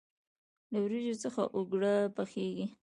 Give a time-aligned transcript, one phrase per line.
[0.71, 2.65] له وریجو څخه اوگره پخیږي.